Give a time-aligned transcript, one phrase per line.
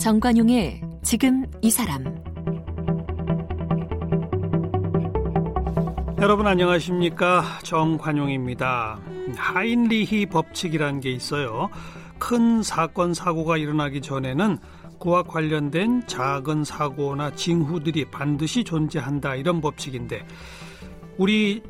[0.00, 2.02] 정관용의 지금 이 사람.
[6.18, 7.44] 여러분 안녕하십니까?
[7.64, 8.98] 정관용입니다.
[9.36, 11.68] 하인리히 법칙이라는 게 있어요.
[12.18, 14.56] 큰 사건 사고가 일어나기 전에는
[14.98, 20.26] 그와 관련된 작은 사고나 징후들이 반드시 존재한다 이런 법칙인데
[21.18, 21.62] 우리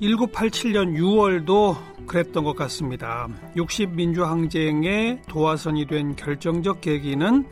[0.00, 3.28] 1987년 6월도 그랬던 것 같습니다.
[3.56, 7.44] 60 민주항쟁의 도화선이 된 결정적 계기는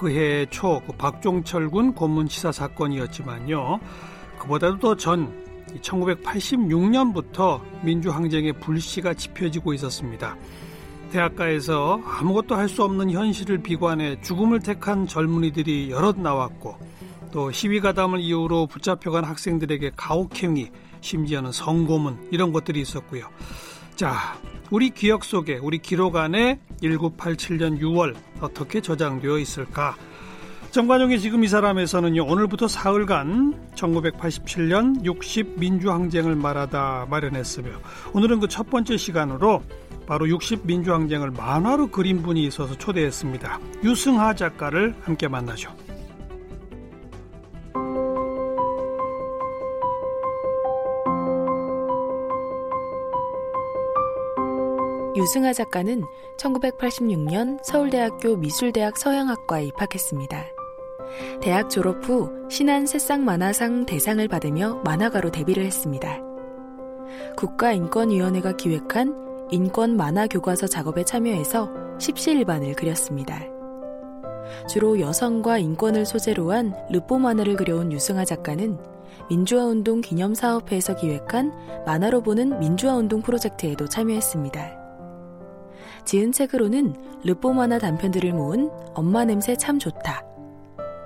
[0.00, 3.80] 그해 초 그 박종철 군 고문치사 사건이었지만요.
[4.38, 5.30] 그보다도 더 전
[5.82, 10.36] 1986년부터 민주항쟁의 불씨가 지펴지고 있었습니다.
[11.12, 16.76] 대학가에서 아무것도 할 수 없는 현실을 비관해 죽음을 택한 젊은이들이 여럿 나왔고
[17.30, 20.70] 또 시위가담을 이유로 붙잡혀간 학생들에게 가혹행위
[21.02, 23.28] 심지어는 성고문 이런 것들이 있었고요.
[24.00, 24.34] 자,
[24.70, 29.94] 우리 기억 속에 우리 기록 안에 1987년 6월 어떻게 저장되어 있을까?
[30.70, 37.72] 정관용의 지금 이 사람에서는요 오늘부터 사흘간 1987년 60 민주항쟁을 말하다 마련했으며
[38.14, 39.62] 오늘은 그 첫 번째 시간으로
[40.06, 43.60] 바로 60 민주항쟁을 만화로 그린 분이 있어서 초대했습니다.
[43.84, 45.76] 유승하 작가를 함께 만나죠.
[55.16, 56.04] 유승하 작가는
[56.38, 60.44] 1986년 서울대학교 미술대학 서양학과에 입학했습니다.
[61.40, 66.20] 대학 졸업 후 신한 새싹 만화상 대상을 받으며 만화가로 데뷔를 했습니다.
[67.36, 73.42] 국가인권위원회가 기획한 인권 만화 교과서 작업에 참여해서 십시일반을 그렸습니다.
[74.68, 78.78] 주로 여성과 인권을 소재로 한 르포 만화를 그려온 유승하 작가는
[79.28, 81.52] 민주화운동 기념사업회에서 기획한
[81.84, 84.79] 만화로 보는 민주화운동 프로젝트에도 참여했습니다.
[86.10, 86.92] 지은 책으로는
[87.22, 90.24] 르포 만화 단편들을 모은 엄마 냄새 참 좋다.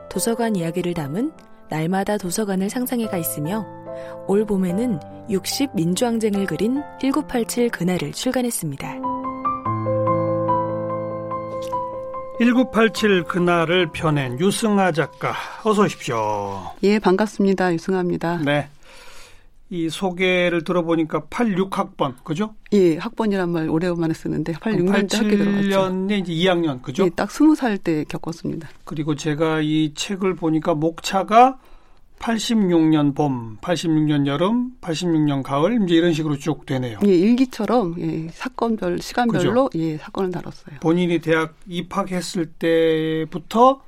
[0.09, 1.31] 도서관 이야기를 담은
[1.69, 3.67] 날마다 도서관을 상상해가 있으며
[4.27, 8.95] 올 봄에는 60 민주항쟁을 그린 1987 그날을 출간했습니다.
[12.39, 15.35] 1987 그날을 펴낸 유승아 작가
[15.65, 16.63] 어서 오십시오.
[16.83, 17.75] 예, 반갑습니다.
[17.75, 18.39] 유승아입니다.
[18.39, 18.71] 네.
[19.75, 22.55] 이 소개를 들어보니까 86학번, 그죠?
[22.73, 25.69] 예, 학번이란 말 오래간만에 쓰는데 86년 때 학교 들어갔죠.
[25.69, 27.05] 87년에 이제 2학년, 그죠?
[27.05, 28.69] 예, 딱 20살 때 겪었습니다.
[28.85, 31.59] 그리고 제가 이 책을 보니까 목차가
[32.21, 37.01] 86년 봄, 86년 여름, 86년 가을 이제 이런 식으로 쭉 되네요.
[37.05, 39.79] 예, 일기처럼 예, 사건별 시간별로 그죠?
[39.83, 40.79] 예, 사건을 다뤘어요.
[40.81, 43.83] 본인이 대학 입학했을 때부터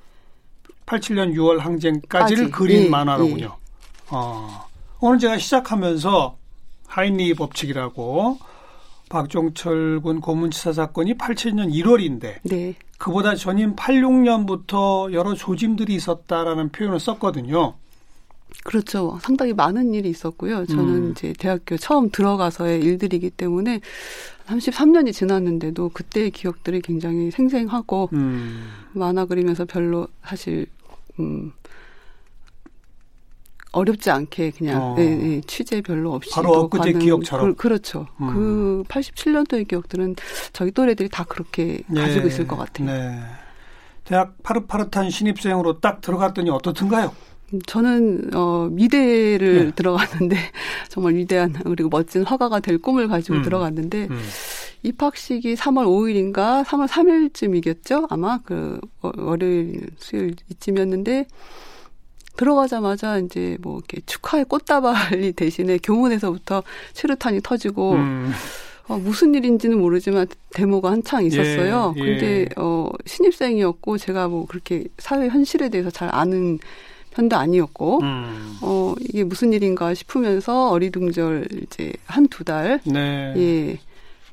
[0.85, 2.51] 87년 6월 항쟁까지를 까지.
[2.51, 3.45] 그린 예, 만화로군요.
[3.45, 3.51] 예.
[4.11, 4.66] 어.
[4.99, 6.39] 오늘 제가 시작하면서
[6.87, 8.39] 하인리 법칙이라고
[9.11, 12.75] 박종철 군 고문치사 사건이 87년 1월인데 네.
[12.99, 17.75] 그보다 전인 86년부터 여러 조짐들이 있었다라는 표현을 썼거든요.
[18.65, 19.19] 그렇죠.
[19.21, 20.65] 상당히 많은 일이 있었고요.
[20.65, 21.11] 저는 음.
[21.11, 23.81] 이제 대학교 처음 들어가서의 일들이기 때문에
[24.47, 28.67] 33년이 지났는데도 그때의 기억들이 굉장히 생생하고 음.
[28.93, 30.67] 만화 그리면서 별로 사실
[31.21, 31.53] 음
[33.77, 34.97] 어렵지 않게 그냥 어.
[34.99, 38.33] 예, 예, 취재 별로 없이 바로 엊그제 기억처럼 그, 렇죠 음.
[38.33, 40.17] 그 87년도의 기억들은
[40.53, 42.01] 저희 또래들이 다 그렇게 네.
[42.01, 42.87] 가지고 있을 것 같아요.
[42.89, 43.21] 네.
[44.05, 47.13] 대학 파릇파릇한 신입생으로 딱 들어갔더니 어떻든가요?
[47.67, 49.71] 저는 어 미대를 네.
[49.73, 50.37] 들어갔는데
[50.89, 53.43] 정말 위대한 그리고 멋진 화가가 될 꿈을 가지고 음.
[53.43, 54.21] 들어갔는데 음.
[54.85, 61.27] 입학식이 3월 5일인가 3월 3일쯤이겠죠 아마 그 월요일 수요일 이쯤이었는데
[62.37, 66.63] 들어가자마자 이제 뭐 이렇게 축하의 꽃다발이 대신에 교문에서부터
[66.95, 68.33] 최루탄이 터지고 음.
[68.89, 71.95] 어, 무슨 일인지는 모르지만 데모가 한창 있었어요.
[71.97, 72.05] 예, 예.
[72.05, 76.59] 근데 어 신입생이었고 제가 뭐 그렇게 사회 현실에 대해서 잘 아는
[77.11, 78.59] 편도 아니었고 음.
[78.63, 82.81] 어 이게 무슨 일인가 싶으면서 어리둥절 이제 한 두 달.
[82.84, 83.34] 네.
[83.37, 83.78] 예.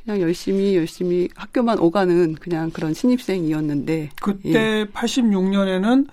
[0.06, 4.86] 그냥 열심히 열심히 학교만 오가는 그냥 그런 신입생이었는데 그때 예.
[4.94, 6.07] 86년에는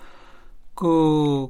[0.75, 1.47] 그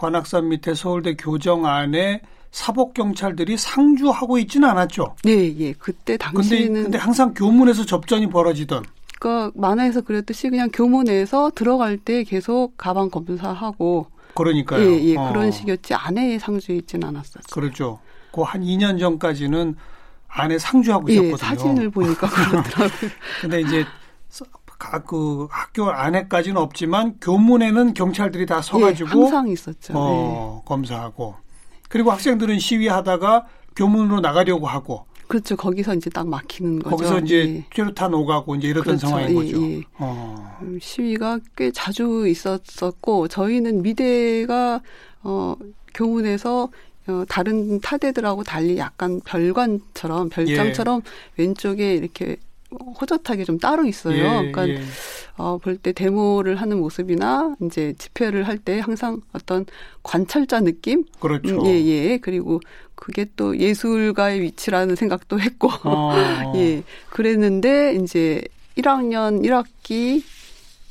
[0.00, 5.14] 관악산 밑에 서울대 교정 안에 사복 경찰들이 상주하고 있지는 않았죠.
[5.24, 5.72] 네, 예.
[5.74, 8.82] 그때 당시에는 근데, 근데 항상 교문에서 접전이 벌어지던.
[9.20, 14.90] 그러니까 만화에서 그랬듯이 그냥 교문에서 들어갈 때 계속 가방 검사하고 그러니까요.
[14.90, 15.16] 예, 예.
[15.16, 15.28] 어.
[15.28, 17.42] 그런 식이었지 안에 상주해 있지는 않았었죠.
[17.52, 18.00] 그렇죠.
[18.32, 19.76] 그 한 2년 전까지는
[20.28, 21.36] 안에 상주하고 예, 있었거든요.
[21.36, 23.10] 사진을 보니까 그렇더라고요.
[23.42, 23.84] 근데 이제
[25.06, 29.92] 그 학교 안에까지는 없지만 교문에는 경찰들이 다 서가지고 예, 항상 있었죠.
[29.94, 30.68] 어, 네.
[30.68, 31.34] 검사하고
[31.88, 33.46] 그리고 학생들은 시위하다가
[33.76, 35.56] 교문으로 나가려고 하고 그렇죠.
[35.56, 36.96] 거기서 이제 딱 막히는 거죠.
[36.96, 37.64] 거기서 이제 예.
[37.72, 39.06] 뚜렷한 오가고 이제 이러던 그렇죠.
[39.06, 39.62] 상황인 거죠.
[39.62, 39.82] 예, 예.
[39.98, 40.58] 어.
[40.62, 44.80] 음, 시위가 꽤 자주 있었었고 저희는 미대가
[45.22, 45.54] 어
[45.94, 46.70] 교문에서
[47.06, 51.42] 어, 다른 타대들하고 달리 약간 별관처럼 별장처럼 예.
[51.42, 52.36] 왼쪽에 이렇게
[53.00, 54.16] 호젓하게 좀 따로 있어요.
[54.16, 54.80] 예, 그러니까 예.
[55.36, 59.66] 어, 볼 때 데모를 하는 모습이나 이제 집회를 할 때 항상 어떤
[60.02, 61.04] 관찰자 느낌?
[61.18, 61.60] 그렇죠.
[61.62, 62.18] 음, 예, 예.
[62.18, 62.60] 그리고
[62.94, 66.12] 그게 또 예술가의 위치라는 생각도 했고, 어.
[66.56, 66.82] 예.
[67.08, 68.42] 그랬는데 이제
[68.76, 70.22] 1학년 1학기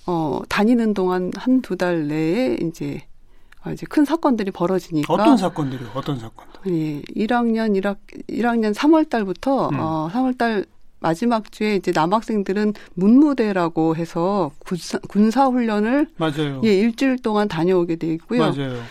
[0.07, 3.03] 어, 다니는 동안 한 두 달 내에 이제
[3.65, 6.59] 어, 이제 큰 사건들이 벌어지니까 어떤 사건들이 어떤 사건들?
[6.73, 7.97] 예, 1학년 1학
[8.29, 9.79] 1학년 3월 달부터 음.
[9.79, 10.65] 어 3월 달
[10.99, 16.61] 마지막 주에 이제 남학생들은 문무대라고 해서 군사, 군사 훈련을 맞아요.
[16.63, 18.39] 예, 일주일 동안 다녀오게 돼 있고요.
[18.39, 18.81] 맞아요.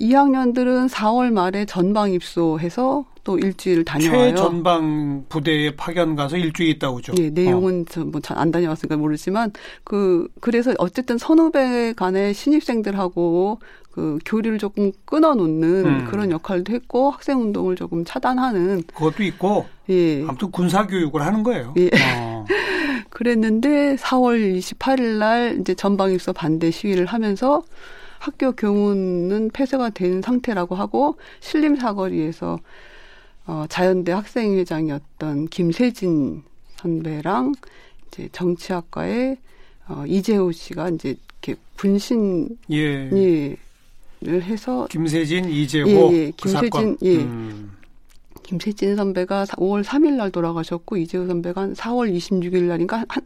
[0.00, 4.36] 2학년들은 4월 말에 전방 입소해서 또 일주일 다녀와요.
[4.36, 7.12] 최전방 부대에 파견 가서 일주일 있다 오죠.
[7.18, 8.00] 예, 내용은 어.
[8.04, 9.52] 뭐잘 안 다녀왔으니까 모르지만
[9.84, 13.58] 그 그래서 어쨌든 선후배 간의 신입생들하고
[13.96, 16.04] 그 교류를 조금 끊어놓는 음.
[16.04, 21.72] 그런 역할도 했고 학생 운동을 조금 차단하는 그것도 있고 예 아무튼 군사 교육을 하는 거예요.
[21.78, 21.88] 예.
[22.14, 22.44] 어.
[23.08, 27.64] 그랬는데 4월 28일 날 이제 전방 입소 반대 시위를 하면서
[28.18, 32.58] 학교 교문은 폐쇄가 된 상태라고 하고 신림 사거리에서
[33.46, 36.42] 어 자연대 학생회장이었던 김세진
[36.76, 37.54] 선배랑
[38.08, 39.38] 이제 정치학과의
[39.88, 43.08] 어 이재호 씨가 이제 이렇게 분신 예.
[43.10, 43.56] 예.
[44.20, 46.30] 를 해서 김세진, 이재호 예, 예.
[46.30, 47.16] 그 김세진 그 예.
[47.16, 47.72] 음.
[48.42, 53.22] 김세진 선배가 5월 3일 날 돌아가셨고 이재호 선배가 한 4월 26일 날인가 한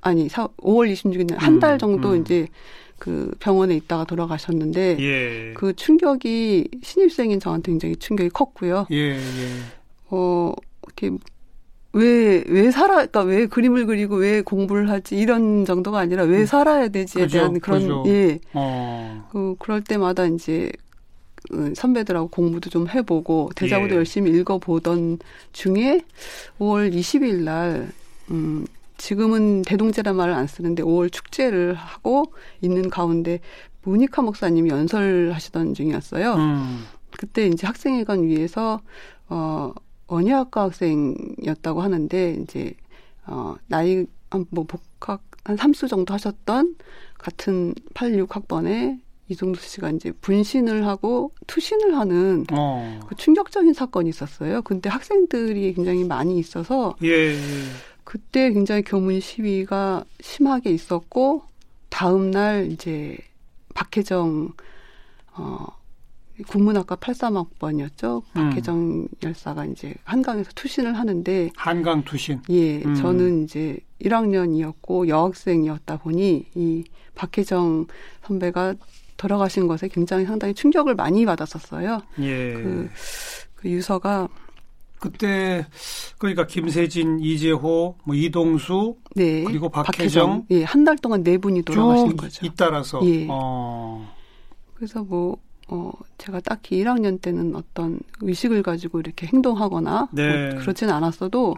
[0.00, 2.22] 아니 4, 5월 26일 날 한달 음, 정도 음.
[2.22, 2.48] 이제
[2.98, 5.52] 그 병원에 있다가 돌아가셨는데 예.
[5.54, 8.86] 그 충격이 신입생인 저한테 굉장히 충격이 컸고요.
[8.92, 9.18] 예, 예.
[10.08, 10.54] 어
[10.86, 11.10] 이렇게
[11.94, 16.46] 왜, 왜 살아, 그러니까 왜 그림을 그리고 왜 공부를 하지 이런 정도가 아니라 왜 음.
[16.46, 18.04] 살아야 되지에 그죠, 대한 그런, 그죠.
[18.06, 18.40] 예.
[18.52, 19.28] 어.
[19.30, 20.72] 그, 그럴 때마다 이제
[21.50, 23.98] 그 선배들하고 공부도 좀 해보고 대자보도 예.
[23.98, 25.20] 열심히 읽어보던
[25.52, 26.02] 중에
[26.58, 27.92] 5월 20일 날,
[28.30, 28.66] 음,
[28.96, 33.40] 지금은 대동제란 말을 안 쓰는데 5월 축제를 하고 있는 가운데
[33.82, 36.34] 모니카 목사님이 연설하시던 중이었어요.
[36.34, 36.84] 음.
[37.18, 38.80] 그때 이제 학생회관 위에서
[39.28, 39.72] 어
[40.06, 42.74] 언어학과 학생이었다고 하는데 이제
[43.26, 44.06] 어 나이
[44.50, 46.76] 뭐 복학 한 삼수 정도 하셨던
[47.18, 53.00] 같은 86학번에 이종수 씨가 이제 분신을 하고 투신을 하는 어.
[53.08, 54.62] 그 충격적인 사건이 있었어요.
[54.62, 57.36] 근데 학생들이 굉장히 많이 있어서 예, 예.
[58.04, 61.42] 그때 굉장히 교문 시위가 심하게 있었고
[61.88, 63.16] 다음 날 이제
[63.74, 64.52] 박혜정
[65.36, 65.66] 어
[66.48, 68.22] 국문학과 83학번이었죠.
[68.36, 68.50] 음.
[68.50, 72.40] 박혜정 열사가 이제 한강에서 투신을 하는데 한강 투신.
[72.50, 72.94] 예, 음.
[72.94, 76.84] 저는 이제 1학년이었고 여학생이었다 보니 이
[77.14, 77.86] 박혜정
[78.26, 78.74] 선배가
[79.16, 82.00] 돌아가신 것에 굉장히 상당히 충격을 많이 받았었어요.
[82.20, 82.52] 예.
[82.54, 82.90] 그,
[83.54, 84.28] 그 유서가
[84.98, 85.66] 그때
[86.18, 89.44] 그러니까 김세진, 이재호, 뭐 이동수, 네.
[89.44, 89.92] 그리고 박혜정,
[90.42, 90.46] 박혜정.
[90.50, 92.44] 예, 한 달 동안 네 분이 돌아가신 거죠.
[92.44, 93.00] 잇따라서.
[93.04, 93.26] 예.
[93.30, 94.10] 어.
[94.74, 95.36] 그래서 뭐
[95.68, 100.50] 어, 제가 딱히 1학년 때는 어떤 의식을 가지고 이렇게 행동하거나 네.
[100.50, 101.56] 뭐 그렇지는 않았어도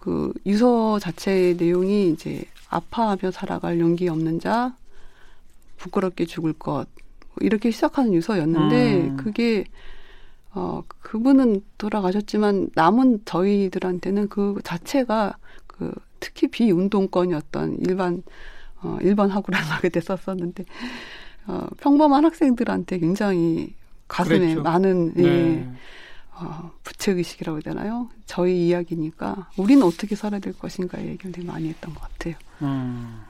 [0.00, 4.76] 그 유서 자체의 내용이 이제 아파하며 살아갈 용기 없는 자,
[5.76, 6.86] 부끄럽게 죽을 것뭐
[7.40, 9.16] 이렇게 시작하는 유서였는데 음.
[9.16, 9.64] 그게
[10.52, 18.22] 어 그분은 돌아가셨지만 남은 저희들한테는 그 자체가 그 특히 비운동권이었던 일반
[18.82, 20.64] 어 일반 학우라는 말을 됐었었는데
[21.46, 23.74] 어, 평범한 학생들한테 굉장히
[24.08, 24.62] 가슴에 그랬죠.
[24.62, 25.72] 많은 예, 네.
[26.32, 28.08] 어, 부채의식이라고 해야 되나요?
[28.26, 32.34] 저희 이야기니까 우리는 어떻게 살아야 될 것인가에 얘기를 되게 많이 했던 것 같아요.
[32.62, 33.22] 음.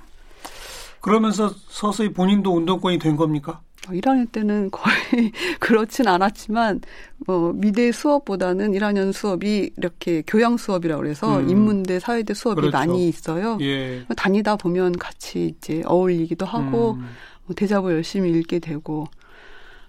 [1.00, 3.60] 그러면서 서서히 본인도 운동권이 된 겁니까?
[3.88, 6.80] 1학년 어, 때는 거의 그렇진 않았지만
[7.26, 11.48] 뭐 미대 수업보다는 1학년 수업이 이렇게 교양 수업이라고 그래서 음.
[11.50, 12.76] 인문대 사회대 수업이 그렇죠.
[12.78, 13.58] 많이 있어요.
[13.60, 14.04] 예.
[14.16, 17.06] 다니다 보면 같이 이제 어울리기도 하고 음.
[17.46, 19.06] 뭐 대자보 열심히 읽게 되고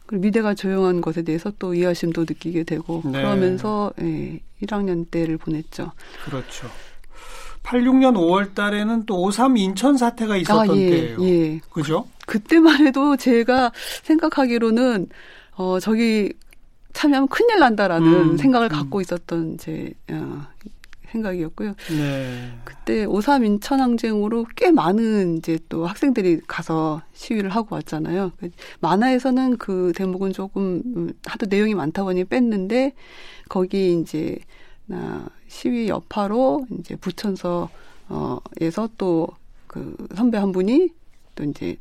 [0.06, 3.12] 그리고 미대가 조용한 것에 대해서 또 이해심도 느끼게 되고 네.
[3.12, 5.92] 그러면서 예, 1학년 때를 보냈죠.
[6.26, 6.70] 그렇죠.
[7.64, 11.24] 86년 5월 달에는 또 53 인천 사태가 있었던 아, 예, 때예요.
[11.24, 11.60] 예.
[11.72, 12.08] 그죠?
[12.28, 13.72] 그, 그때만 해도 제가
[14.04, 15.08] 생각하기로는
[15.58, 16.32] 어 저기
[16.94, 18.78] 참여하면 큰일 난다라는 음, 생각을 음.
[18.78, 20.48] 갖고 있었던 제 어,
[21.16, 21.74] 생각이었고요.
[21.90, 22.52] 네.
[22.64, 28.32] 그때 오삼 인천 항쟁으로 꽤 많은 이제 또 학생들이 가서 시위를 하고 왔잖아요.
[28.80, 32.94] 만화에서는 그 대목은 조금 하도 내용이 많다 보니 뺐는데
[33.50, 34.38] 거기 이제
[34.90, 37.70] 어, 시위 여파로 이제 부천서
[38.10, 39.28] 어에서 또
[39.76, 40.90] 그 선배 한 분이
[41.36, 41.76] 또 이제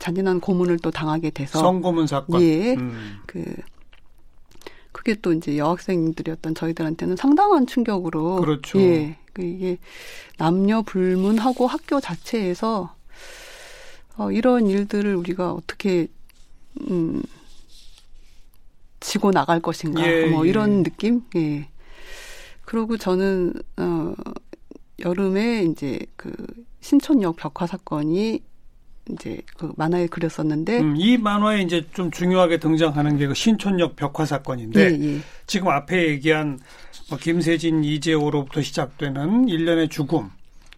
[0.00, 2.42] 잔인한 고문을 또 당하게 돼서 성고문 사건.
[2.42, 2.74] 예.
[2.74, 3.18] 음.
[3.26, 3.44] 그
[4.98, 8.80] 그게 또 이제 여학생들이었던 저희들한테는 상당한 충격으로 그렇죠.
[8.80, 9.16] 예.
[9.32, 9.78] 그 이게
[10.38, 12.96] 남녀 불문하고 학교 자체에서
[14.16, 16.08] 어 이런 일들을 우리가 어떻게
[16.90, 17.22] 음
[18.98, 20.50] 지고 나갈 것인가 예, 뭐 예.
[20.50, 21.68] 이런 느낌 예
[22.64, 24.14] 그리고 저는 어
[24.98, 26.32] 여름에 이제 그
[26.80, 28.42] 신촌역 벽화 사건이
[29.12, 34.24] 이제 그 만화에 그렸었는데 음, 이 만화에 이제 좀 중요하게 등장하는 게 그 신촌역 벽화
[34.24, 35.18] 사건인데 예, 예.
[35.46, 36.58] 지금 앞에 얘기한
[37.10, 40.30] 뭐 김세진 이재호로부터 시작되는 일련의 죽음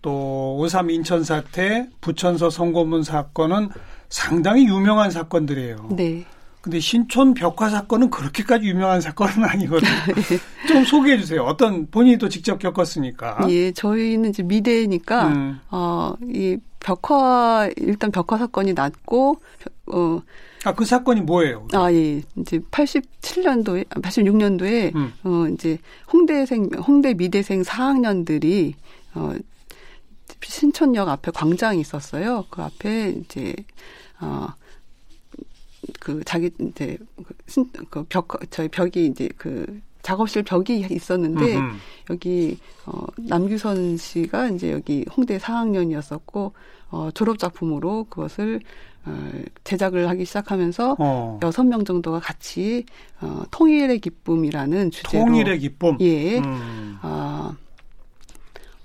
[0.03, 3.69] 또 오삼 인천 사태 부천서 성고문 사건은
[4.09, 5.91] 상당히 유명한 사건들이에요.
[5.93, 6.25] 네.
[6.61, 9.91] 근데 신촌 벽화 사건은 그렇게까지 유명한 사건은 아니거든요.
[10.69, 11.43] 좀 소개해 주세요.
[11.45, 13.47] 어떤 본인이 또 직접 겪었으니까.
[13.49, 15.61] 예, 저희는 이제 미대니까 음.
[15.71, 19.41] 어, 이 벽화 일단 벽화 사건이 났고
[19.87, 20.23] 어,
[20.65, 21.69] 아, 그 사건이 뭐예요?
[21.73, 22.23] 아, 예.
[22.37, 25.13] 이제 87년도에 86년도에 음.
[25.25, 25.79] 어, 이제
[26.13, 28.75] 홍대생 홍대 미대생 4학년들이
[29.15, 29.35] 어
[30.43, 32.47] 신촌역 앞에 광장이 있었어요.
[32.51, 33.55] 그 앞에 이제
[34.21, 34.49] 어
[35.99, 36.99] 그 자기 이제
[37.91, 41.77] 그벽 저희 벽이 이제 그 작업실 벽이 있었는데 음흠.
[42.11, 46.53] 여기 어 남규선 씨가 이제 여기 홍대 4학년이었었고
[46.91, 48.61] 어 졸업 작품으로 그것을
[49.07, 49.31] 어
[49.65, 51.41] 제작을 하기 시작하면서 어.
[51.43, 52.85] 여섯 명 정도가 같이
[53.21, 55.97] 어 통일의 기쁨이라는 주제로 통일의 기쁨.
[56.01, 56.39] 예.
[56.39, 56.99] 음.
[57.03, 57.55] 어,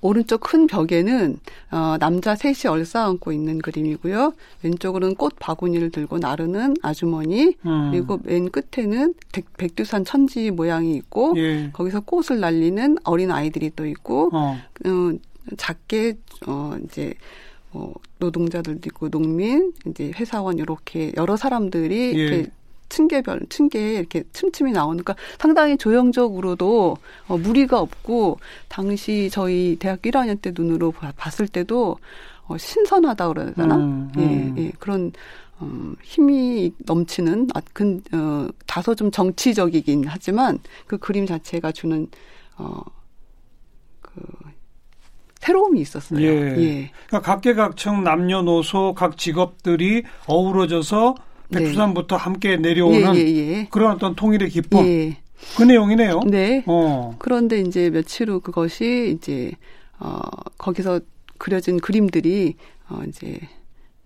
[0.05, 1.39] 오른쪽 큰 벽에는
[1.71, 4.33] 어, 남자 셋이 얼싸안고 있는 그림이고요.
[4.61, 7.89] 왼쪽으로는 꽃 바구니를 들고 나르는 아주머니 음.
[7.91, 11.71] 그리고 맨 끝에는 백, 백두산 천지 모양이 있고 예.
[11.73, 14.55] 거기서 꽃을 날리는 어린 아이들이 또 있고 어.
[14.85, 15.11] 어,
[15.57, 17.15] 작게 어 이제
[17.71, 22.09] 뭐 노동자들도 있고 농민 이제 회사원 이렇게 여러 사람들이 예.
[22.11, 22.51] 이렇게
[22.99, 26.95] 층계별 층계에 이렇게 틈틈이 나오니까 상당히 조형적으로도
[27.27, 31.97] 어, 무리가 없고 당시 저희 대학교 1학년 때 눈으로 봐- 봤을 때도
[32.47, 33.75] 어, 신선하다 그래야 되나?
[33.75, 34.55] 음, 음.
[34.57, 35.11] 예, 예, 그런
[35.59, 42.07] 어, 힘이 넘치는 아, 근, 어, 다소 좀 정치적이긴 하지만 그 그림 자체가 주는
[42.57, 42.79] 어,
[44.01, 44.11] 그
[45.39, 46.21] 새로움이 있었어요.
[46.21, 46.27] 예.
[46.57, 46.91] 예.
[47.07, 51.34] 그러니까 각계각층 남녀노소 각 직업들이 어우러져서 네.
[51.51, 53.67] 백두산부터 함께 내려오는 예, 예, 예.
[53.69, 55.17] 그런 어떤 통일의 기쁨 예.
[55.57, 56.21] 그 내용이네요.
[56.27, 56.63] 네.
[56.65, 57.15] 어.
[57.19, 59.51] 그런데 이제 며칠 후 그것이 이제
[59.99, 60.19] 어
[60.57, 61.01] 거기서
[61.37, 62.55] 그려진 그림들이
[62.89, 63.39] 어 이제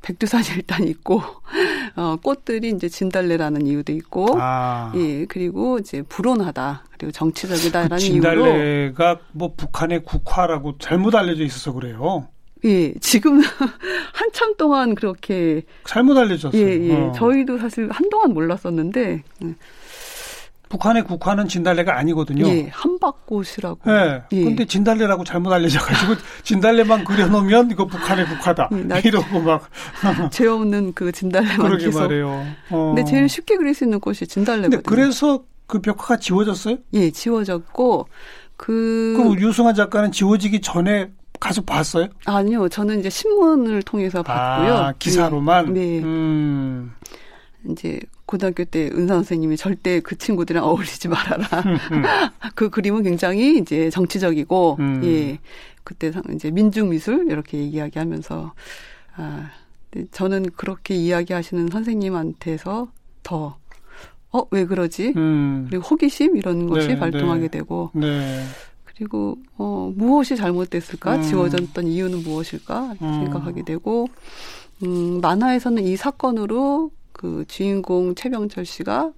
[0.02, 1.22] 백두산이 일단 있고
[1.96, 4.92] 어 꽃들이 이제 진달래라는 이유도 있고 아.
[4.96, 11.74] 예 그리고 이제 불온하다 그리고 그 정치적이다라는 이유로 진달래가 뭐 북한의 국화라고 잘못 알려져 있어서
[11.74, 12.28] 그래요.
[12.66, 13.42] 예 지금
[14.14, 16.62] 한참 동안 그렇게 잘못 알려졌어요.
[16.62, 17.12] 예 예 어.
[17.16, 19.24] 저희도 사실 한동안 몰랐었는데
[20.70, 22.46] 북한의 국화는 진달래가 아니거든요.
[22.48, 24.24] 예 한박꽃이라고 예.
[24.34, 24.44] 예.
[24.44, 26.14] 근데 진달래라고 잘못 알려져가지고
[26.44, 28.70] 진달래만 그려놓으면 이거 북한의 국화다.
[28.74, 29.68] 예, 나- 이러고 막
[30.32, 32.46] 죄 없는 그 진달래만 그러게 계속 말해요.
[32.70, 32.94] 어.
[32.94, 34.82] 근데 제일 쉽게 그릴 수 있는 꽃이 진달래거든요.
[34.82, 36.78] 근데 그래서 그 벽화가 지워졌어요?
[36.94, 38.08] 예, 지워졌고
[38.56, 42.08] 그 그럼 유승환 작가는 지워지기 전에 가서 봤어요?
[42.26, 44.74] 아니요, 저는 이제 신문을 통해서 봤고요.
[44.74, 45.74] 아, 기사로만?
[45.74, 46.00] 네.
[46.04, 46.92] 음.
[47.68, 51.48] 예, 이제 고등학교 때 은사 선생님이 절대 그 친구들이랑 어울리지 말아라.
[52.56, 55.02] 그 그림은 굉장히 이제 정치적이고 음.
[55.04, 55.40] 예.
[55.84, 58.54] 그때 상- 이제 민중 미술 이렇게 이야기하면서
[59.16, 59.50] 아,
[59.90, 62.90] 근데 저는 그렇게 이야기하시는 선생님한테서
[63.24, 63.58] 더
[64.32, 65.14] 어, 왜 그러지?
[65.18, 65.66] 음.
[65.70, 67.48] 그리고 호기심 이런 것이 네, 발동하게 네.
[67.48, 68.44] 되고 네.
[69.00, 71.16] 그리고 어 무엇이 잘못됐을까?
[71.16, 71.22] 음.
[71.24, 72.96] 지워졌던 이유는 무엇일까?
[73.02, 73.14] 음.
[73.24, 74.10] 생각하게 되고
[74.84, 79.14] 음 만화에서는 이 사건으로 그 주인공 최병철 씨가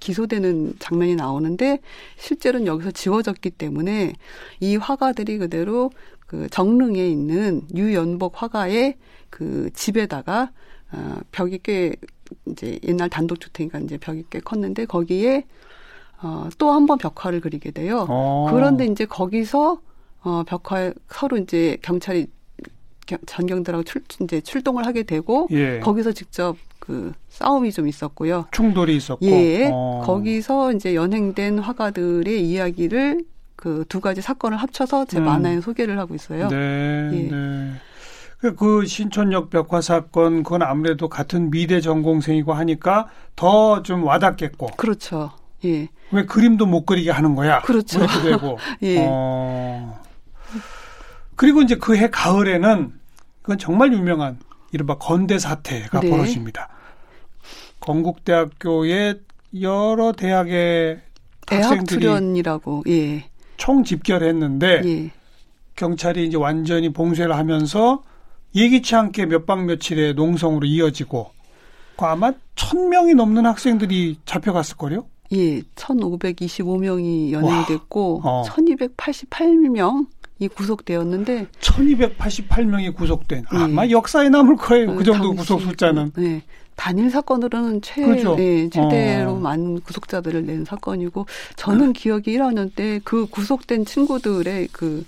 [0.00, 1.80] 기소되는 장면이 나오는데
[2.16, 4.14] 실제로는 여기서 지워졌기 때문에
[4.60, 5.90] 이 화가들이 그대로
[6.26, 8.96] 그 정릉에 있는 유연복 화가의
[9.28, 10.50] 그 집에다가
[10.92, 11.94] 어, 벽이 꽤
[12.46, 15.44] 이제 옛날 단독주택이니까 이제 벽이 꽤 컸는데 거기에
[16.22, 18.06] 어, 또 한 번 벽화를 그리게 돼요.
[18.08, 18.48] 어.
[18.50, 19.78] 그런데 이제 거기서
[20.22, 22.26] 어 벽화에 서로 이제 경찰이
[23.06, 25.78] 겨- 전경들하고 출 이제 출동을 하게 되고 예.
[25.80, 28.46] 거기서 직접 그 싸움이 좀 있었고요.
[28.52, 29.24] 충돌이 있었고.
[29.26, 29.68] 예.
[29.72, 30.02] 어.
[30.04, 33.24] 거기서 이제 연행된 화가들의 이야기를
[33.56, 35.24] 그 두 가지 사건을 합쳐서 제 음.
[35.24, 36.48] 만화에 소개를 하고 있어요.
[36.48, 36.56] 네.
[37.12, 37.28] 예.
[37.30, 37.72] 네.
[38.38, 44.66] 그- 그 신촌역 벽화 사건 그건 아무래도 같은 미대 전공생이고 하니까 더 좀 와닿겠고.
[44.76, 45.30] 그렇죠.
[45.64, 45.88] 예.
[46.12, 47.60] 왜 그림도 못 그리게 하는 거야?
[47.62, 47.98] 그렇죠.
[48.00, 48.58] 이렇게 되고.
[48.82, 49.04] 예.
[49.08, 50.00] 어.
[51.34, 52.92] 그리고 이제 그 해 가을에는
[53.42, 54.38] 그건 정말 유명한
[54.72, 56.10] 이른바 건대 사태가 네.
[56.10, 56.68] 벌어집니다.
[57.80, 59.20] 건국대학교의
[59.60, 61.00] 여러 대학의
[61.46, 63.24] 대학 학생들이 투련이라고 예.
[63.56, 65.10] 총 집결했는데 예.
[65.76, 68.02] 경찰이 이제 완전히 봉쇄를 하면서
[68.54, 71.30] 예기치 않게 몇 박 며칠의 농성으로 이어지고
[71.96, 75.06] 그 아마 천 명이 넘는 학생들이 잡혀갔을 거요.
[75.32, 77.42] 예, 1,525명이 와.
[77.42, 78.42] 연행됐고 어.
[78.46, 83.56] 1,288명이 구속되었는데 1288명이 구속된 예.
[83.56, 84.94] 아마 역사에 남을 거예요.
[84.94, 86.12] 그 정도 당시 구속 숫자는.
[86.12, 86.42] 그, 네.
[86.76, 88.36] 단일 사건으로는 최, 그렇죠.
[88.38, 89.36] 예, 최대로 어.
[89.36, 91.24] 많은 구속자들을 낸 사건이고
[91.56, 95.04] 저는 기억이 1학년 때 그 구속된 친구들의 그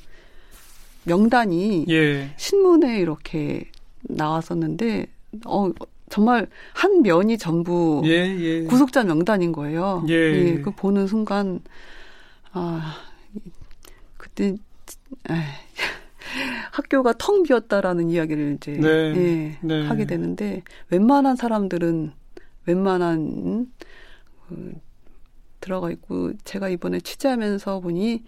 [1.05, 2.31] 명단이 예.
[2.37, 3.65] 신문에 이렇게
[4.03, 5.07] 나왔었는데
[5.47, 5.71] 어
[6.09, 8.65] 정말 한 면이 전부 예, 예.
[8.65, 10.05] 구속자 명단인 거예요.
[10.09, 10.61] 예.
[10.61, 11.61] 그 보는 순간
[12.53, 12.97] 아
[14.17, 14.57] 그때
[15.31, 15.37] 에이,
[16.73, 18.89] 학교가 텅 비었다라는 이야기를 이제 네.
[18.89, 19.87] 예, 네.
[19.87, 22.13] 하게 되는데 웬만한 사람들은
[22.67, 23.73] 웬만한
[24.49, 24.75] 그,
[25.61, 28.25] 들어가 있고 제가 이번에 취재하면서 보니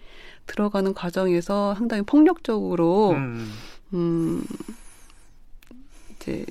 [0.47, 3.49] 들어가는 과정에서 상당히 폭력적으로 음.
[3.93, 4.43] 음,
[6.15, 6.45] 이제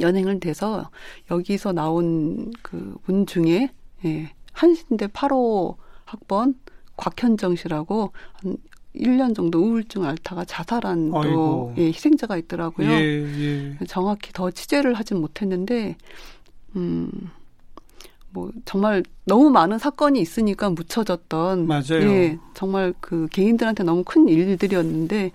[0.00, 0.90] 연행을 돼서
[1.30, 3.70] 여기서 나온 그분 중에
[4.04, 6.54] 예, 한신대 8호 학번
[6.96, 8.56] 곽현정 씨라고 한
[8.94, 11.74] 1년 정도 우울증 앓다가 자살한 또.
[11.78, 12.90] 예, 희생자가 있더라고요.
[12.90, 13.86] 예, 예.
[13.86, 15.96] 정확히 더 취재를 하진 못했는데
[16.76, 17.10] 음.
[18.30, 22.02] 뭐 정말 너무 많은 사건이 있으니까 묻혀졌던 맞아요.
[22.02, 25.30] 예, 정말 그 개인들한테 너무 큰 일들이었는데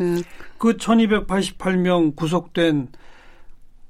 [0.00, 0.22] 예,
[0.56, 2.88] 그 1288명 구속된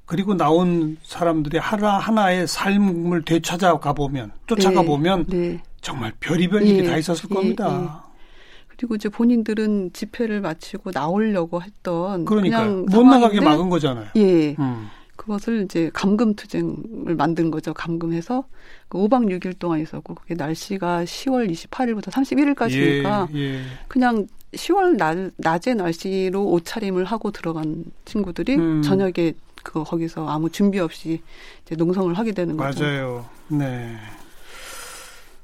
[0.08, 5.62] 그리고 나온 사람들이 하나 하나의 삶을 되찾아가 보면 쫓아가 네, 보면 네.
[5.82, 8.06] 정말 별의별 일이 예, 다 있었을 예, 겁니다.
[8.68, 14.06] 그리고 이제 본인들은 집회를 마치고 나오려고 했던 그러니까 못 나가게 막은 거잖아요.
[14.16, 14.56] 예.
[14.58, 14.88] 음.
[15.16, 17.75] 그것을 이제 감금 투쟁을 만든 거죠.
[17.75, 18.44] 감금해서
[18.88, 23.62] 그 5박 6일 동안 있었고 그게 날씨가 10월 28일부터 31일까지니까 예, 예.
[23.88, 28.80] 그냥 10월 날, 낮의 날씨로 옷차림을 하고 들어간 친구들이 음.
[28.80, 29.34] 저녁에
[29.69, 31.21] 그 거기서 아무 준비 없이
[31.63, 32.83] 이제 농성을 하게 되는 거죠.
[32.83, 33.26] 맞아요.
[33.49, 33.97] 네.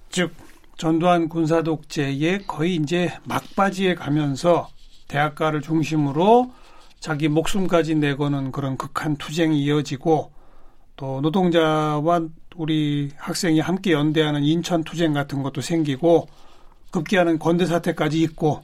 [0.09, 0.33] 즉
[0.79, 4.71] 전두환 군사 독재의 거의 이제 막바지에 가면서
[5.09, 6.51] 대학가를 중심으로
[7.01, 10.33] 자기 목숨까지 내거는 그런 극한 투쟁이 이어지고
[10.97, 12.23] 또 노동자와
[12.57, 16.29] 우리 학생이 함께 연대하는 인천 투쟁 같은 것도 생기고
[16.93, 18.63] 급기야는 건대 사태까지 있고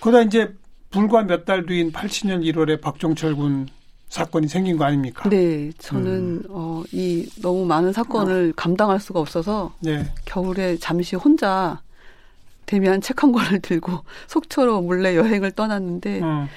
[0.00, 0.54] 그러다 이제
[0.90, 3.66] 불과 몇 달 뒤인 87년 1월에 박종철 군
[4.16, 5.28] 사건이 생긴 거 아닙니까?
[5.28, 6.42] 네, 저는 음.
[6.48, 10.10] 어, 이 너무 많은 사건을 감당할 수가 없어서 네.
[10.24, 11.82] 겨울에 잠시 혼자
[12.64, 13.92] 데미안 책한 권을 들고
[14.26, 16.48] 속초로 몰래 여행을 떠났는데 음.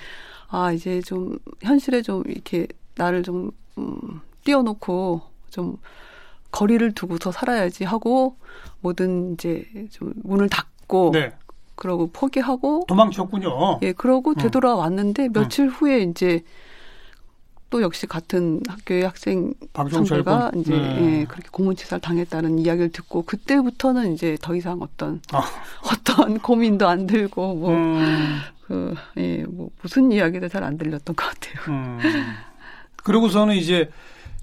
[0.48, 5.78] 아 이제 좀 현실에 좀 이렇게 나를 좀 음, 띄워놓고 좀
[6.52, 8.38] 거리를 두고서 살아야지 하고
[8.80, 11.34] 모든 이제 좀 문을 닫고 네.
[11.76, 13.80] 그러고 포기하고 도망쳤군요.
[13.84, 14.36] 예 그러고 음.
[14.36, 16.41] 되돌아왔는데 며칠 후에 이제
[17.69, 19.53] 또 역시 같은 학교의 학생
[20.51, 20.62] 군.
[20.62, 21.19] 이제 네.
[21.21, 25.43] 예, 그렇게 고문치사를 당했다는 이야기를 듣고 그때부터는 이제 더 이상 어떤 아.
[25.91, 31.25] 어떤 고민도 안 들고 뭐 음, 그, 예, 뭐, 무슨 이야기도 잘 안 들렸던 것
[31.25, 31.73] 같아요.
[31.73, 31.99] 음.
[32.97, 33.89] 그러고서는 이제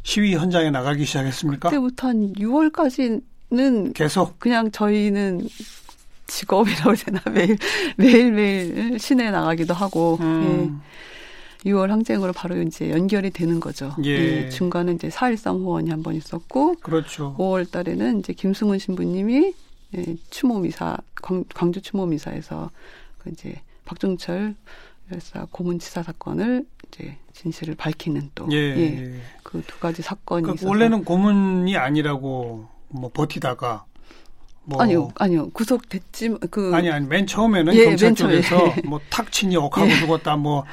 [0.02, 1.68] 시위 현장에 나가기 시작했습니까?
[1.68, 4.38] 그때부터 한 6월까지는 계속.
[4.38, 5.48] 그냥 저희는
[6.28, 7.58] 직업이라고 해야 되나, 매일,
[7.96, 10.86] 매일 매일 시내에 나가기도 하고, 음, 예,
[11.64, 13.94] 6월 항쟁으로 바로 이제 연결이 되는 거죠.
[14.04, 14.48] 예.
[14.50, 17.34] 중간에 이제 4.13 호원이 한 번 있었고, 그렇죠.
[17.38, 19.52] 5월 달에는 이제 김승훈 신부님이
[19.96, 22.70] 예, 추모 미사, 광, 광주 추모 미사에서
[23.18, 24.54] 그 이제 박종철
[25.12, 28.56] 열사 고문 치사 사건을 이제 진실을 밝히는 또 예.
[28.56, 33.84] 예, 그 두 가지 사건이 그러니까 있어서 원래는 고문이 아니라고 뭐 버티다가
[34.64, 38.40] 뭐 아니요 아니요 구속됐지 그 아니 아니 맨 처음에는 예, 경찰 맨 처음에.
[38.42, 40.64] 쪽에서 뭐탁 치니 억하고 죽었다 뭐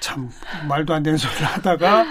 [0.00, 0.30] 참
[0.68, 2.06] 말도 안 되는 소리를 하다가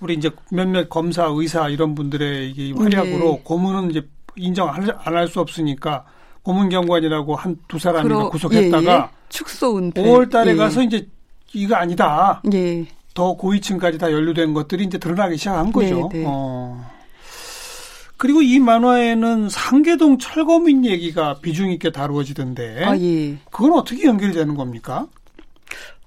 [0.00, 3.40] 우리 이제 몇몇 검사 의사 이런 분들의 이게 활약으로 네.
[3.44, 6.04] 고문은 이제 인정 안 할 수 없으니까
[6.42, 9.08] 고문 경관이라고 한 두 사람이 구속했다가 예, 예.
[9.28, 10.56] 축소 은폐 5월 달에 예.
[10.56, 11.08] 가서 이제
[11.52, 12.42] 이거 아니다.
[12.52, 16.08] 예 더 고위층까지 다 연루된 것들이 이제 드러나기 시작한 거죠.
[16.12, 16.24] 네, 네.
[16.26, 16.84] 어.
[18.16, 23.36] 그리고 이 만화에는 상계동 철거민 얘기가 비중 있게 다루어지던데 아 예.
[23.52, 25.06] 그건 어떻게 연결되는 겁니까?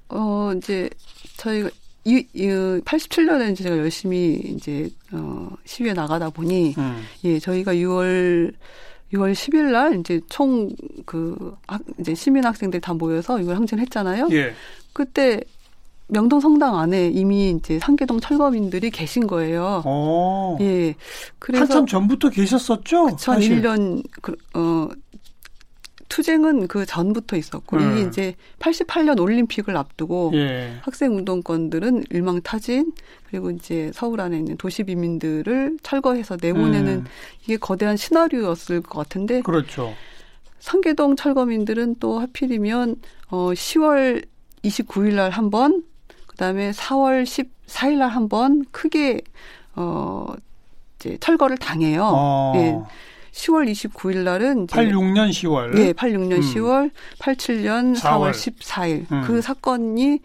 [0.10, 0.90] 어 이제
[1.38, 1.69] 저희가
[2.06, 7.04] 이, 이 87년에 이제 제가 열심히 이제 어 시위에 나가다 보니 음.
[7.26, 8.54] 예, 저희가 6월
[9.13, 10.69] 6월 10일 날 이제 총
[11.06, 11.56] 그
[12.00, 14.28] 이제 시민 학생들 다 모여서 이걸 항진했잖아요.
[14.32, 14.54] 예.
[14.93, 15.39] 그때
[16.10, 19.82] 명동 성당 안에 이미 이제 상계동 철거민들이 계신 거예요.
[19.86, 20.58] 어.
[20.62, 20.95] 예.
[21.39, 23.17] 그래서 한참 전부터 계셨었죠?
[23.19, 23.62] 사실.
[23.62, 24.88] 2001년 그, 어
[26.10, 27.91] 투쟁은 그 전부터 있었고 음.
[27.98, 30.78] 이게 이제 88년 올림픽을 앞두고 예.
[30.82, 32.93] 학생 운동권들은 일망타진
[33.30, 37.06] 그리고 이제 서울 안에 있는 도시 비민들을 철거해서 내보내는 음.
[37.43, 39.93] 이게 거대한 시나리오였을 것 같은데 그렇죠.
[40.60, 42.96] 상계동 철거민들은 또 하필이면
[43.30, 44.26] 어 10월
[44.63, 45.84] 29일 날 한 번,
[46.28, 49.22] 그다음에 4월 14일 날 한 번 크게
[49.76, 50.26] 어
[51.00, 52.10] 이제 철거를 당해요.
[52.12, 52.54] 어.
[52.56, 52.78] 예.
[53.38, 55.76] 10월 29일 날은 이제 86년 10월.
[55.76, 56.41] 네, 86년 음.
[56.41, 58.32] 10월, 87년 4월.
[58.32, 59.12] 4월 14일.
[59.12, 59.23] 음.
[59.26, 60.19] 그 사건이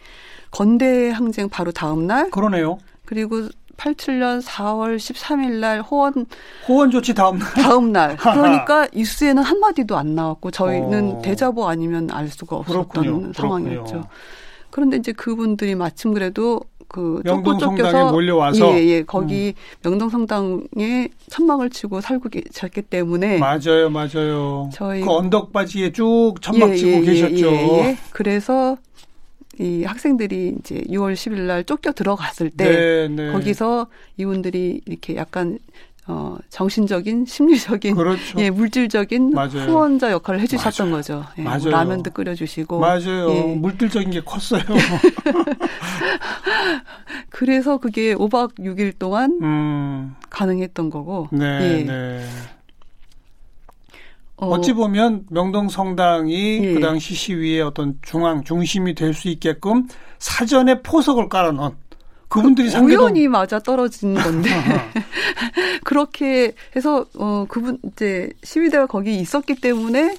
[0.51, 2.79] 건대 항쟁 바로 다음 날 그러네요.
[3.05, 6.27] 그리고 87년 4월 13일 날 호원
[6.68, 7.53] 호원 조치 다음 날.
[7.55, 8.16] 다음 날.
[8.16, 11.22] 그러니까 뉴스에는 한 마디도 안 나왔고 저희는 어.
[11.22, 13.33] 대자보 아니면 알 수가 없었던 그렇군요.
[13.33, 13.83] 상황이었죠.
[13.85, 14.05] 그렇군요.
[14.70, 16.61] 그런데 이제 그분들이 마침 그래도
[16.92, 18.76] 그 명동 성당에 몰려와서 음.
[18.76, 19.02] 예, 예.
[19.02, 24.68] 거기 명동 성당에 천막을 치고 살고 계셨기 때문에 맞아요, 맞아요.
[24.72, 27.46] 저희 그 언덕 바지에 쭉 천막 예, 치고 예, 계셨죠.
[27.46, 27.98] 예, 예, 예.
[28.11, 28.76] 그래서
[29.59, 33.33] 이 학생들이 이제 6월 10일 날 쫓겨 들어갔을 때 네, 네.
[33.33, 33.87] 거기서
[34.18, 35.59] 이분들이 이렇게 약간
[36.09, 38.41] 어 정신적인 심리적인 그렇죠.
[38.41, 39.67] 예 물질적인 맞아요.
[39.69, 40.97] 후원자 역할을 해주셨던 맞아요.
[40.99, 41.25] 거죠.
[41.38, 41.71] 예, 맞아요.
[41.71, 43.31] 라면도 끓여주시고 맞아요.
[43.31, 43.55] 예.
[43.55, 44.62] 물질적인 게 컸어요.
[47.31, 51.29] 그래서 그게 5박 6일 동안 음, 가능했던 거고.
[51.33, 51.85] 네, 예.
[51.85, 52.25] 네.
[54.37, 56.75] 어, 어찌 보면 명동 성당이 예.
[56.75, 59.87] 그 당시 시위의 어떤 중앙 중심이 될 수 있게끔
[60.19, 61.71] 사전에 포석을 깔아놓은
[62.33, 64.49] 그분들이 상계동 우연히 맞아 떨어진 건데.
[65.85, 70.16] 그렇게 해서 어 그분 이제 시위대가 거기 있었기 때문에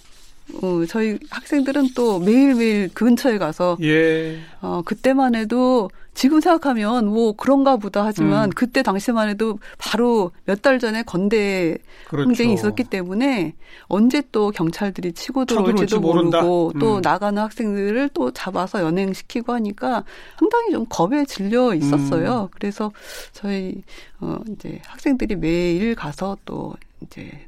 [0.62, 7.34] 어 저희 학생들은 또 매일매일 그 근처에 가서 예, 어 그때만 해도 지금 생각하면 뭐
[7.34, 8.50] 그런가 보다 하지만 음.
[8.56, 12.28] 그때 당시만 해도 바로 몇 달 전에 건대 그렇죠.
[12.30, 13.54] 항쟁이 있었기 때문에
[13.88, 16.00] 언제 또 경찰들이 치고 들어올지도.
[16.00, 17.02] 모르고 또 음.
[17.02, 20.04] 나가는 학생들을 또 잡아서 연행시키고 하니까
[20.40, 22.44] 상당히 좀 겁에 질려 있었어요.
[22.44, 22.48] 음.
[22.52, 22.92] 그래서
[23.34, 23.82] 저희
[24.22, 27.48] 어 이제 학생들이 매일 가서 또 이제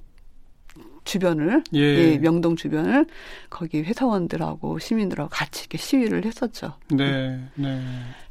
[1.05, 1.79] 주변을 예.
[1.79, 3.05] 예, 명동 주변을
[3.51, 6.73] 거기 회사원들하고 시민들하고 같이 이렇게 시위를 했었죠.
[6.89, 7.79] 네, 네.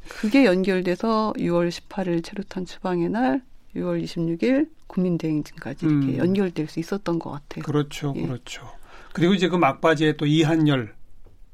[0.09, 3.41] 그게 연결돼서 6월 18일 체류탄 추방의 날,
[3.75, 6.17] 6월 26일 국민대행진까지 이렇게 음.
[6.17, 7.63] 연결될 수 있었던 것 같아요.
[7.63, 8.21] 그렇죠, 예.
[8.25, 8.69] 그렇죠.
[9.13, 10.93] 그리고 이제 그 막바지에 또 이한열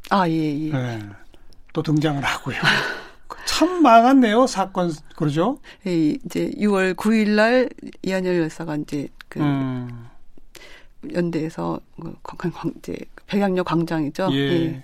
[0.09, 0.71] 아, 예, 예.
[0.73, 0.99] 예,
[1.73, 2.57] 또 등장을 하고요.
[3.45, 5.59] 참 많았네요 사건 그러죠?
[5.87, 7.69] 예, 이제 6월 9일 날
[8.01, 10.07] 이한열 열사가 이제 그 음,
[11.13, 14.29] 연대에서 그 광- 광- 이제 백양역 광장이죠.
[14.33, 14.81] 예.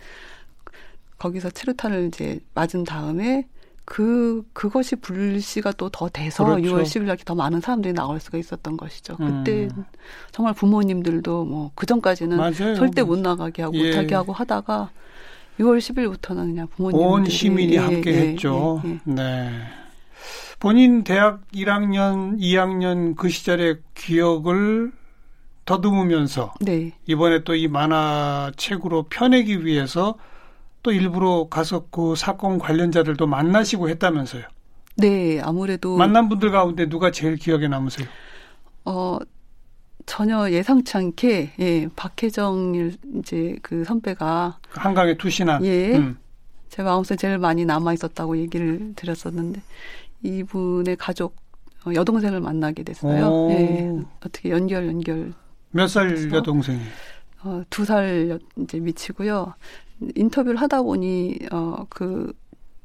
[1.18, 3.48] 거기서 체류탄을 이제 맞은 다음에
[3.90, 6.62] 그 그것이 불씨가 또 더 돼서 그렇죠.
[6.62, 9.16] 6월 10일 날더 많은 사람들이 나올 수가 있었던 것이죠.
[9.22, 9.44] 음.
[9.46, 9.70] 그때
[10.32, 12.76] 정말 부모님들도 뭐 그 전까지는 맞아요.
[12.76, 13.88] 절대 못 나가게 하고 예.
[13.92, 14.90] 못하게 하고 하다가
[15.60, 18.82] 6월 10일부터는 그냥 부모님들이 온 시민이 예, 함께 예, 했죠.
[18.84, 19.00] 예, 예.
[19.06, 19.52] 네.
[20.60, 24.92] 본인 대학 1학년, 2학년 그 시절의 기억을
[25.66, 26.92] 더듬으면서 네.
[27.06, 30.16] 이번에 또 이 만화책으로 펴내기 위해서
[30.88, 34.44] 또 일부러 가서 그 사건 관련자들도 만나시고 했다면서요.
[34.96, 38.08] 네, 아무래도 만난 분들 가운데 누가 제일 기억에 남으세요?
[38.86, 39.20] 어
[40.06, 45.66] 전혀 예상치 않게 예, 박혜정 이제 그 선배가 그 한강에 투신한.
[45.66, 45.98] 예.
[45.98, 46.18] 음.
[46.70, 49.62] 제 마음속에 제일 많이 남아 있었다고 얘기를 드렸었는데
[50.24, 51.36] 이분의 가족
[51.86, 53.28] 어, 여동생을 만나게 됐어요.
[53.28, 53.52] 오.
[53.52, 53.92] 예.
[54.26, 55.34] 어떻게 연결 연결
[55.72, 56.32] 몇 살?
[56.32, 56.80] 여동생이?
[57.44, 59.54] 어, 두살 이제 미치고요.
[60.16, 62.34] 인터뷰를 하다 보니 어, 그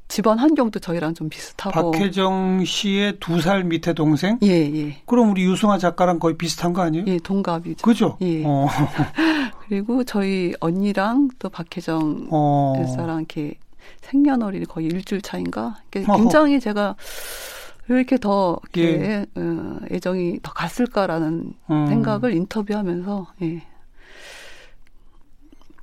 [0.07, 4.37] 집안 환경도 저희랑 좀 비슷하고 박혜정 씨의 두 살 밑에 동생?
[4.43, 4.97] 예, 예.
[5.05, 7.05] 그럼 우리 유승아 작가랑 거의 비슷한 거 아니에요?
[7.07, 7.83] 예, 동갑이죠.
[7.83, 8.17] 그죠?
[8.21, 8.43] 예.
[8.45, 8.67] 어.
[9.67, 12.73] 그리고 저희 언니랑 또 박혜정 어.
[12.77, 13.55] 열사랑 이렇게
[14.01, 15.77] 생년월일이 거의 일주일 차인가?
[15.95, 16.17] 어허.
[16.17, 16.95] 굉장히 제가
[17.87, 19.25] 왜 이렇게 더 이렇게 예.
[19.35, 21.87] 어, 애정이 더 갔을까라는 음.
[21.87, 23.63] 생각을 인터뷰하면서 예.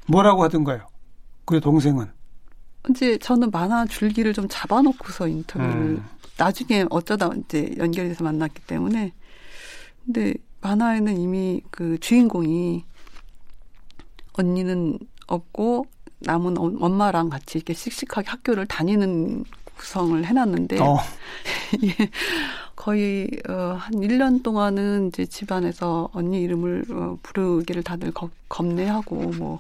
[0.07, 0.83] 뭐라고 하던가요?
[1.51, 2.07] 그 동생은.
[2.89, 6.05] 이제 저는 만화 줄기를 좀 잡아놓고서 인터뷰를 음.
[6.39, 9.13] 나중에 어쩌다 이제 연결해서 만났기 때문에
[10.05, 12.85] 근데 만화에는 이미 그 주인공이
[14.35, 15.87] 언니는 없고
[16.21, 19.45] 남은 엄- 엄마랑 같이 이렇게 씩씩하게 학교를 다니는
[19.77, 20.99] 구성을 해놨는데 어.
[21.85, 21.95] 예,
[22.77, 29.59] 거의 어, 한 1년 동안은 이제 집안에서 언니 이름을 어, 부르기를 다들 겁, 겁내하고 뭐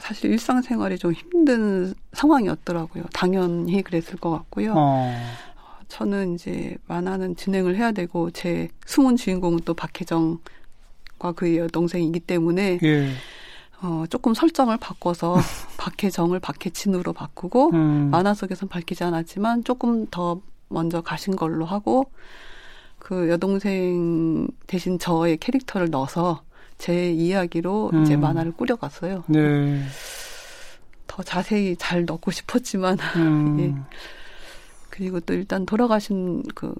[0.00, 3.04] 사실 일상생활이 좀 힘든 상황이었더라고요.
[3.12, 4.74] 당연히 그랬을 것 같고요.
[4.76, 5.14] 어.
[5.88, 13.10] 저는 이제 만화는 진행을 해야 되고 제 숨은 주인공은 또 박혜정과 그의 여동생이기 때문에 예.
[13.82, 15.36] 어, 조금 설정을 바꿔서
[15.78, 18.10] 박혜정을 박혜진으로 바꾸고 음.
[18.10, 22.10] 만화 속에선 밝히지 않았지만 조금 더 먼저 가신 걸로 하고
[22.98, 26.42] 그 여동생 대신 저의 캐릭터를 넣어서
[26.80, 28.02] 제 이야기로 음.
[28.02, 29.24] 이제 만화를 꾸려갔어요.
[29.28, 29.84] 네.
[31.06, 33.60] 더 자세히 잘 넣고 싶었지만 음.
[33.60, 33.74] 예.
[34.88, 36.74] 그리고 또 일단 돌아가신 그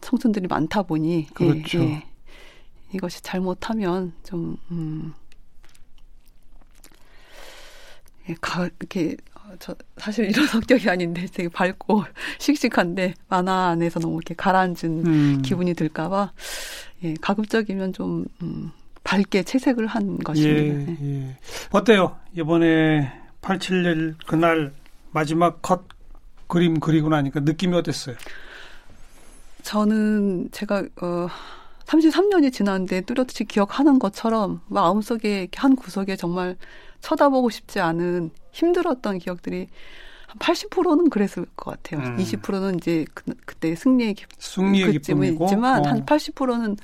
[0.00, 1.78] 청춘들이 많다 보니 예, 그렇죠.
[1.78, 2.06] 예, 예.
[2.92, 5.14] 이것이 잘못하면 좀 음.
[8.28, 9.16] 예, 가, 이렇게
[9.60, 12.02] 저 사실 이런 성격이 아닌데 되게 밝고
[12.40, 15.42] 씩씩한데 만화 안에서 너무 이렇게 가라앉은 음.
[15.42, 16.32] 기분이 들까봐
[17.04, 18.72] 예, 가급적이면 좀 음,
[19.06, 20.60] 밝게 채색을 한 것입니다.
[20.60, 20.96] 예, 네.
[21.00, 21.36] 예.
[21.70, 22.16] 어때요?
[22.34, 24.72] 이번에 87일 그날
[25.12, 25.84] 마지막 컷
[26.48, 28.16] 그림 그리고 나니까 느낌이 어땠어요?
[29.62, 31.28] 저는 제가 어
[31.84, 36.56] 33년이 지났는데 뚜렷이 기억하는 것처럼 마음속에 한 구석에 정말
[37.00, 39.68] 쳐다보고 싶지 않은 힘들었던 기억들이
[40.26, 42.04] 한 80%는 그랬을 것 같아요.
[42.04, 42.16] 음.
[42.16, 45.88] 20%는 이제 그, 때 승리의 승리의 기쁨이 있지만 어.
[45.88, 46.76] 한 80%는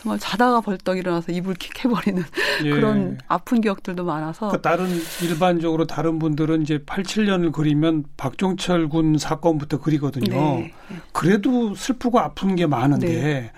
[0.00, 2.22] 정말 자다가 벌떡 일어나서 이불 킥 해버리는
[2.64, 2.70] 예.
[2.70, 4.48] 그런 아픈 기억들도 많아서.
[4.48, 4.88] 그 다른
[5.22, 10.34] 일반적으로 다른 분들은 이제 87년을 그리면 박종철 군 사건부터 그리거든요.
[10.34, 10.72] 네.
[11.12, 13.52] 그래도 슬프고 아픈 게 많은데 네.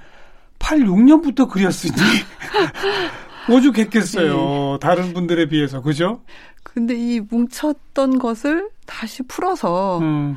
[0.59, 1.95] 86년부터 그렸으니
[3.49, 4.35] 오죽했겠어요.
[4.35, 4.79] 네.
[4.81, 6.23] 다른 분들에 비해서 그죠?
[6.65, 10.37] 근데 이 뭉쳤던 것을 다시 풀어서 음.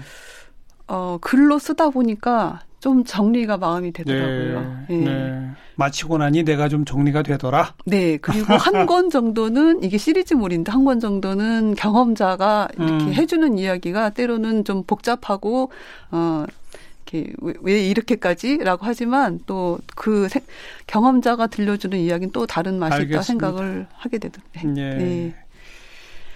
[0.87, 4.85] 어 글로 쓰다 보니까 좀 정리가 마음이 되더라고요.
[4.89, 5.05] 네, 네.
[5.05, 5.49] 네.
[5.75, 7.73] 마치고 나니 내가 좀 정리가 되더라.
[7.87, 13.13] 네, 그리고 한 권 정도는 이게 시리즈물인데 한 권 정도는 경험자가 이렇게 음.
[13.15, 15.71] 해주는 이야기가 때로는 좀 복잡하고
[16.11, 16.45] 어
[17.11, 20.27] 이렇게 왜 이렇게까지라고 하지만 또 그
[20.85, 23.15] 경험자가 들려주는 이야기는 또 다른 맛이 알겠습니다.
[23.17, 24.61] 있다 생각을 하게 되던데.
[24.63, 24.95] 네.
[24.95, 25.35] 네.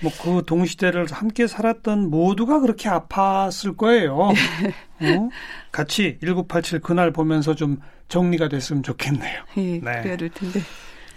[0.01, 4.15] 뭐 그 동시대를 함께 살았던 모두가 그렇게 아팠을 거예요.
[5.01, 5.29] 어?
[5.71, 9.43] 같이 1987 그날 보면서 좀 정리가 됐으면 좋겠네요.
[9.57, 9.79] 예, 네.
[9.79, 10.61] 그래야 될 텐데.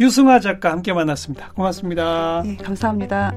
[0.01, 1.53] 유승아 작가 함께 만났습니다.
[1.53, 2.43] 고맙습니다.
[2.47, 3.33] 예, 감사합니다.